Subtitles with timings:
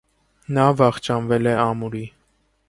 [0.57, 2.03] Նա վախճանվել է ամուրի։